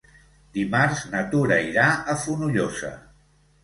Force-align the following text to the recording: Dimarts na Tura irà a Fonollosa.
Dimarts 0.57 1.03
na 1.13 1.23
Tura 1.35 1.61
irà 1.69 1.87
a 1.93 2.19
Fonollosa. 2.27 2.95